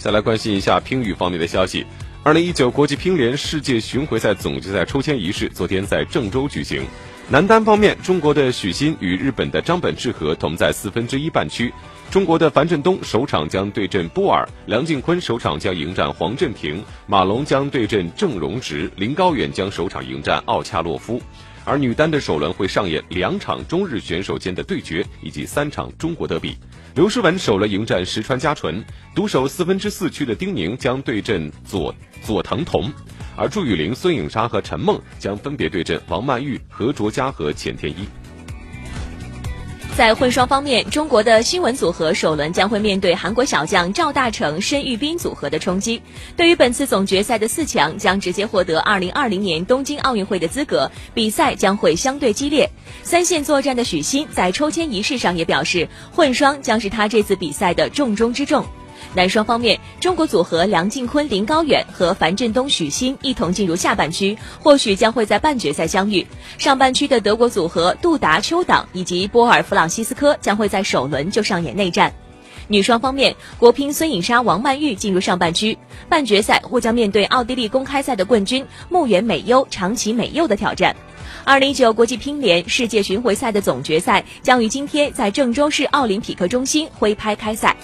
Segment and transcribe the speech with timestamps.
[0.00, 1.84] 再来关心一下乒羽方面的消息。
[2.22, 6.82] 二零一九国际乒联世界巡回赛总决赛抽签仪式昨天在郑州举行。
[7.28, 11.72] 男单方面，中国的许昕与日本的张本智和同在四分之一半区。
[12.10, 21.20] 中国的樊振东首场将对阵波尔，梁靖昆首场将迎战黄镇平，马龙将对阵郑荣植，林高远将首场迎战奥恰洛夫。
[21.64, 26.56] 而女单的首轮会上演两场中日选手间的对决，以及三场中国德比。
[26.94, 28.84] 刘诗雯首轮迎战石川佳纯，
[29.14, 32.92] 独守四分之四区的丁宁将对阵佐佐藤瞳，
[33.36, 38.08] 而朱雨玲、孙颖莎和陈梦将分别对阵王曼玉、何卓佳和钱天一。
[40.00, 46.00] 在混双方面，中国的新闻组合首轮将会面对韩国小将赵大成、申裕斌组合的冲击。
[46.38, 52.66] 对于本次总决赛的四强将直接获得2020年东京奥运会的资格，比赛将会相对激烈。
[53.02, 58.64] 三线作战的许昕在抽签仪式上也表示，混双将是他这次比赛的重中之重。
[59.14, 66.26] 男双方面，中国组合梁靖昆、林高远和樊振东、许昕一同进入下半区，或许将会在半决赛相遇。
[66.58, 72.12] 上半区的德国组合杜达、邱党以及波尔、弗朗西斯科将会在首轮就上演内战。
[72.68, 75.76] 女双方面，国乒孙颖莎、王曼玉进入上半区，
[76.08, 80.94] 半决赛或将面对奥地利公开赛的冠军木原美优、长崎美柚的挑战。
[81.42, 87.74] 二零一九国际乒联世界巡回赛的总决赛将于今天在郑州市奥林匹克中心挥拍开赛。